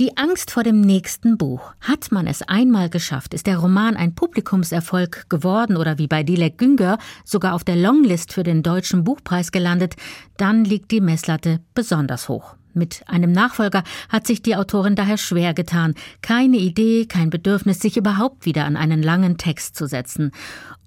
[0.00, 1.72] Die Angst vor dem nächsten Buch.
[1.80, 6.58] Hat man es einmal geschafft, ist der Roman ein Publikumserfolg geworden oder wie bei Dilek
[6.58, 9.94] Günger sogar auf der Longlist für den Deutschen Buchpreis gelandet,
[10.36, 12.56] dann liegt die Messlatte besonders hoch.
[12.72, 15.94] Mit einem Nachfolger hat sich die Autorin daher schwer getan.
[16.22, 20.32] Keine Idee, kein Bedürfnis, sich überhaupt wieder an einen langen Text zu setzen.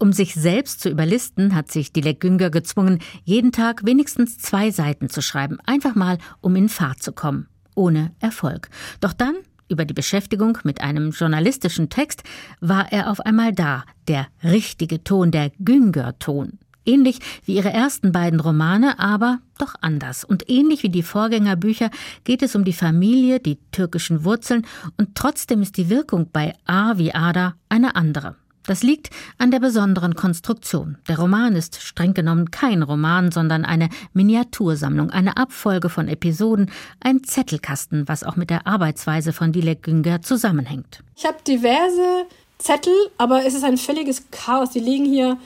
[0.00, 5.08] Um sich selbst zu überlisten, hat sich Dilek Günger gezwungen, jeden Tag wenigstens zwei Seiten
[5.08, 5.58] zu schreiben.
[5.64, 7.46] Einfach mal, um in Fahrt zu kommen
[7.76, 8.68] ohne Erfolg.
[9.00, 9.36] Doch dann,
[9.68, 12.24] über die Beschäftigung mit einem journalistischen Text,
[12.60, 16.58] war er auf einmal da, der richtige Ton, der Günger-Ton.
[16.84, 20.22] Ähnlich wie ihre ersten beiden Romane, aber doch anders.
[20.22, 21.90] Und ähnlich wie die Vorgängerbücher
[22.22, 24.64] geht es um die Familie, die türkischen Wurzeln,
[24.96, 28.36] und trotzdem ist die Wirkung bei A wie Ada eine andere.
[28.66, 30.98] Das liegt an der besonderen Konstruktion.
[31.08, 37.22] Der Roman ist streng genommen kein Roman, sondern eine Miniatursammlung, eine Abfolge von Episoden, ein
[37.22, 41.02] Zettelkasten, was auch mit der Arbeitsweise von Dilek Günger zusammenhängt.
[41.16, 42.26] Ich habe diverse
[42.58, 44.70] Zettel, aber es ist ein völliges Chaos.
[44.70, 45.38] Die liegen hier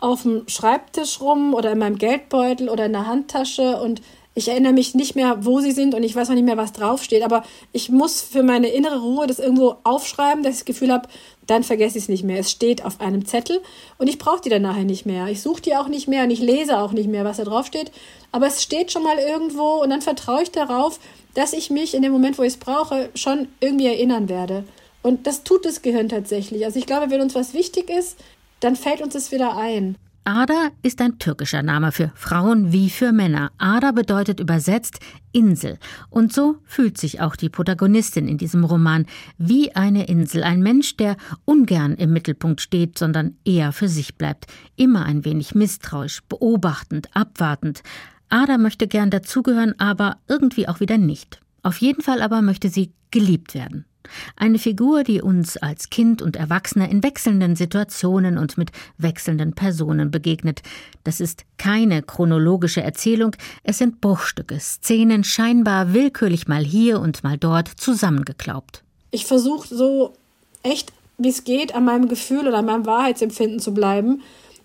[0.00, 4.02] auf dem Schreibtisch rum oder in meinem Geldbeutel oder in der Handtasche und
[4.36, 6.72] ich erinnere mich nicht mehr, wo sie sind und ich weiß auch nicht mehr, was
[6.72, 7.22] draufsteht.
[7.22, 7.42] Aber
[7.72, 11.08] ich muss für meine innere Ruhe das irgendwo aufschreiben, dass ich das Gefühl habe,
[11.46, 12.38] dann vergesse ich es nicht mehr.
[12.38, 13.62] Es steht auf einem Zettel
[13.96, 15.28] und ich brauche die dann nachher nicht mehr.
[15.28, 17.90] Ich suche die auch nicht mehr und ich lese auch nicht mehr, was da draufsteht.
[18.30, 21.00] Aber es steht schon mal irgendwo und dann vertraue ich darauf,
[21.32, 24.64] dass ich mich in dem Moment, wo ich es brauche, schon irgendwie erinnern werde.
[25.00, 26.66] Und das tut das Gehirn tatsächlich.
[26.66, 28.18] Also ich glaube, wenn uns was wichtig ist,
[28.60, 29.96] dann fällt uns das wieder ein.
[30.26, 33.52] Ada ist ein türkischer Name für Frauen wie für Männer.
[33.58, 34.98] Ada bedeutet übersetzt
[35.30, 35.78] Insel.
[36.10, 39.06] Und so fühlt sich auch die Protagonistin in diesem Roman
[39.38, 40.42] wie eine Insel.
[40.42, 44.46] Ein Mensch, der ungern im Mittelpunkt steht, sondern eher für sich bleibt.
[44.74, 47.84] Immer ein wenig misstrauisch, beobachtend, abwartend.
[48.28, 51.40] Ada möchte gern dazugehören, aber irgendwie auch wieder nicht.
[51.62, 53.84] Auf jeden Fall aber möchte sie geliebt werden.
[54.36, 60.10] Eine Figur, die uns als Kind und Erwachsener in wechselnden Situationen und mit wechselnden Personen
[60.10, 60.62] begegnet.
[61.04, 67.38] Das ist keine chronologische Erzählung, es sind Bruchstücke, Szenen scheinbar willkürlich mal hier und mal
[67.38, 68.82] dort zusammengeklaubt.
[69.10, 70.12] Ich versuche so
[70.62, 74.22] echt, wie es geht, an meinem Gefühl oder an meinem Wahrheitsempfinden zu bleiben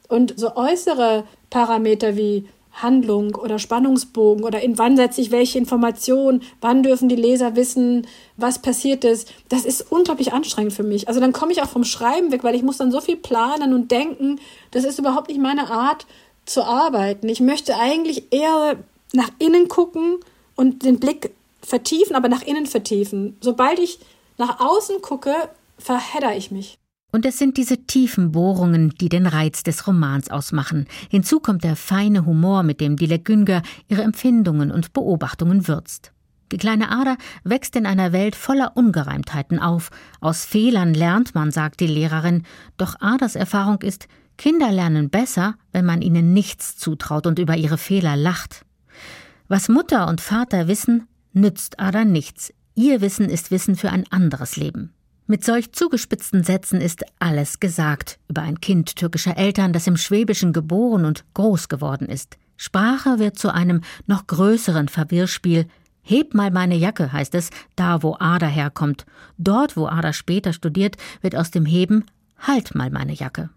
[0.07, 6.41] und so äußere Parameter wie Handlung oder Spannungsbogen oder in wann setze ich welche Informationen,
[6.61, 9.31] wann dürfen die Leser wissen, was passiert ist.
[9.49, 11.07] Das ist unglaublich anstrengend für mich.
[11.07, 13.73] Also dann komme ich auch vom Schreiben weg, weil ich muss dann so viel planen
[13.73, 14.39] und denken.
[14.71, 16.05] Das ist überhaupt nicht meine Art
[16.45, 17.29] zu arbeiten.
[17.29, 18.77] Ich möchte eigentlich eher
[19.13, 20.17] nach innen gucken
[20.55, 21.31] und den Blick
[21.61, 23.37] vertiefen, aber nach innen vertiefen.
[23.41, 23.99] Sobald ich
[24.37, 25.33] nach außen gucke,
[25.77, 26.77] verhedder ich mich.
[27.11, 30.85] Und es sind diese tiefen Bohrungen, die den Reiz des Romans ausmachen.
[31.09, 36.13] Hinzu kommt der feine Humor, mit dem Dilek Günger ihre Empfindungen und Beobachtungen würzt.
[36.51, 39.89] Die kleine Ada wächst in einer Welt voller Ungereimtheiten auf.
[40.19, 42.43] Aus Fehlern lernt man, sagt die Lehrerin.
[42.77, 44.07] Doch Adas Erfahrung ist,
[44.37, 48.65] Kinder lernen besser, wenn man ihnen nichts zutraut und über ihre Fehler lacht.
[49.47, 52.53] Was Mutter und Vater wissen, nützt Ada nichts.
[52.73, 54.93] Ihr Wissen ist Wissen für ein anderes Leben.
[55.31, 60.51] Mit solch zugespitzten Sätzen ist alles gesagt über ein Kind türkischer Eltern, das im Schwäbischen
[60.51, 62.37] geboren und groß geworden ist.
[62.57, 65.67] Sprache wird zu einem noch größeren Verwirrspiel.
[66.01, 69.05] Heb mal meine Jacke, heißt es, da wo Ada herkommt.
[69.37, 72.03] Dort, wo Ada später studiert, wird aus dem Heben
[72.37, 73.51] Halt mal meine Jacke.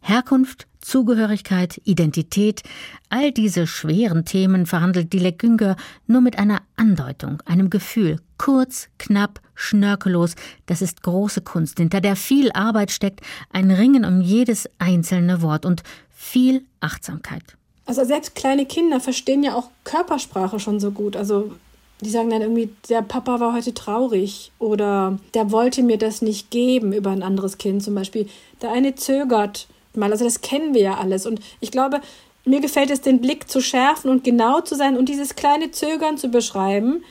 [0.00, 2.62] Herkunft, Zugehörigkeit, Identität,
[3.10, 5.76] all diese schweren Themen verhandelt Dilek Günger
[6.06, 10.34] nur mit einer Andeutung, einem Gefühl, kurz, knapp, schnörkellos,
[10.64, 13.20] das ist große Kunst, hinter der viel Arbeit steckt,
[13.52, 17.42] ein Ringen um jedes einzelne Wort und viel Achtsamkeit.
[17.84, 21.16] Also selbst kleine Kinder verstehen ja auch Körpersprache schon so gut.
[21.16, 21.52] Also
[22.00, 26.50] die sagen dann irgendwie, der Papa war heute traurig oder der wollte mir das nicht
[26.50, 28.26] geben über ein anderes Kind zum Beispiel.
[28.62, 30.12] Der eine zögert mal.
[30.12, 31.26] Also das kennen wir ja alles.
[31.26, 32.00] Und ich glaube,
[32.46, 36.16] mir gefällt es, den Blick zu schärfen und genau zu sein und dieses kleine Zögern
[36.16, 37.04] zu beschreiben.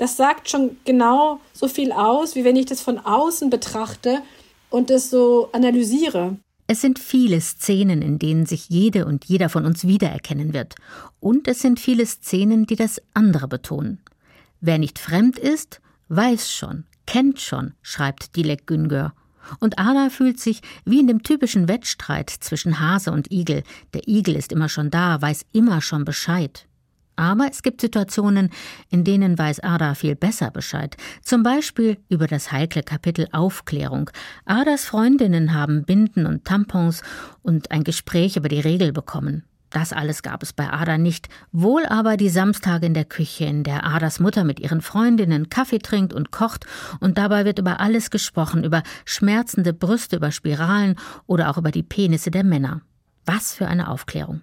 [0.00, 4.22] Das sagt schon genau so viel aus, wie wenn ich das von außen betrachte
[4.70, 6.38] und das so analysiere.
[6.66, 10.76] Es sind viele Szenen, in denen sich jede und jeder von uns wiedererkennen wird.
[11.20, 13.98] Und es sind viele Szenen, die das andere betonen.
[14.62, 19.12] Wer nicht fremd ist, weiß schon, kennt schon, schreibt Dilek Güngör.
[19.58, 23.64] Und Ada fühlt sich wie in dem typischen Wettstreit zwischen Hase und Igel.
[23.92, 26.66] Der Igel ist immer schon da, weiß immer schon Bescheid.
[27.20, 28.48] Aber es gibt Situationen,
[28.88, 30.96] in denen weiß Ada viel besser Bescheid.
[31.20, 34.08] Zum Beispiel über das heikle Kapitel Aufklärung.
[34.46, 37.02] Adas Freundinnen haben Binden und Tampons
[37.42, 39.44] und ein Gespräch über die Regel bekommen.
[39.68, 43.64] Das alles gab es bei Ada nicht, wohl aber die Samstage in der Küche, in
[43.64, 46.64] der Adas Mutter mit ihren Freundinnen Kaffee trinkt und kocht,
[47.00, 50.96] und dabei wird über alles gesprochen, über schmerzende Brüste, über Spiralen
[51.26, 52.80] oder auch über die Penisse der Männer.
[53.26, 54.40] Was für eine Aufklärung.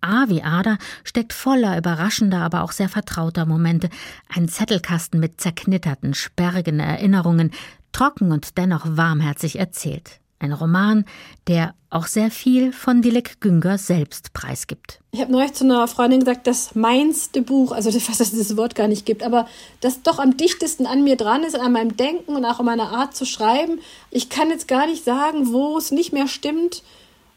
[0.00, 3.88] A wie Ada steckt voller überraschender, aber auch sehr vertrauter Momente,
[4.28, 7.50] ein Zettelkasten mit zerknitterten, sperrigen Erinnerungen,
[7.92, 10.20] trocken und dennoch warmherzig erzählt.
[10.38, 11.06] Ein Roman,
[11.46, 15.00] der auch sehr viel von Dilek Günger selbst preisgibt.
[15.12, 18.74] Ich habe neulich zu einer Freundin gesagt, das meinste Buch, also dass es dieses Wort
[18.74, 19.48] gar nicht gibt, aber
[19.80, 22.90] das doch am dichtesten an mir dran ist, an meinem Denken und auch an meiner
[22.92, 23.80] Art zu schreiben.
[24.10, 26.82] Ich kann jetzt gar nicht sagen, wo es nicht mehr stimmt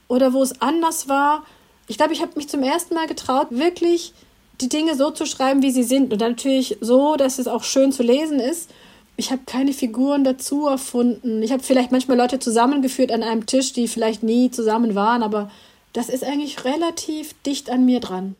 [0.09, 1.43] oder wo es anders war.
[1.89, 4.13] Ich glaube, ich habe mich zum ersten Mal getraut, wirklich
[4.61, 6.13] die Dinge so zu schreiben, wie sie sind.
[6.13, 8.69] Und natürlich so, dass es auch schön zu lesen ist
[9.19, 11.43] ich habe keine Figuren dazu erfunden.
[11.43, 15.51] Ich habe vielleicht manchmal Leute zusammengeführt an einem Tisch, die vielleicht nie zusammen waren, aber
[15.91, 18.35] das ist eigentlich relativ dicht an mir dran.